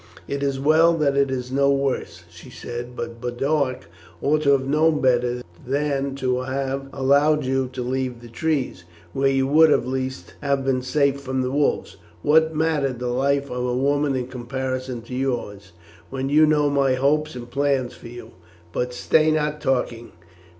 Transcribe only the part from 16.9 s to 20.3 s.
hopes and plans for you? But stay not talking.